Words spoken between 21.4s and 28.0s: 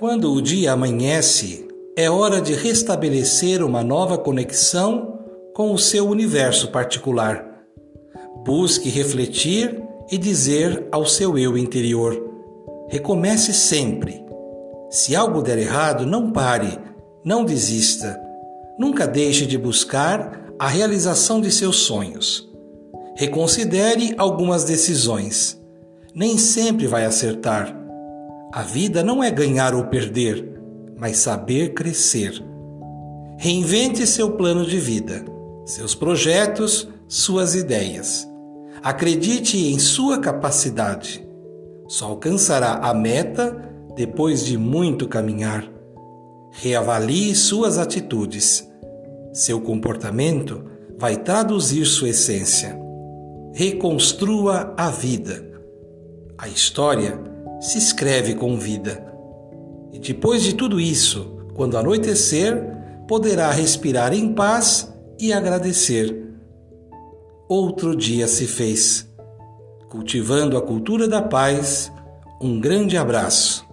de seus sonhos. Reconsidere algumas decisões. Nem sempre vai acertar.